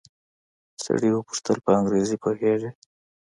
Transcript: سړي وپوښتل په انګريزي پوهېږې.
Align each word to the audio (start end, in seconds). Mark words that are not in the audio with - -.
سړي 0.83 1.09
وپوښتل 1.13 1.57
په 1.65 1.71
انګريزي 1.79 2.17
پوهېږې. 2.23 2.71